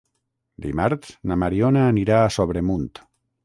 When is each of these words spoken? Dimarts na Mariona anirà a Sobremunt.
Dimarts 0.65 1.11
na 1.33 1.39
Mariona 1.43 1.87
anirà 1.93 2.19
a 2.23 2.35
Sobremunt. 2.41 2.93